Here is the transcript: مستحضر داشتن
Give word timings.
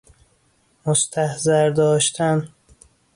مستحضر 0.85 1.69
داشتن 1.69 2.49